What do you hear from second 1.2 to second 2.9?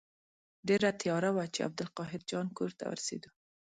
وه چې عبدالقاهر جان کور ته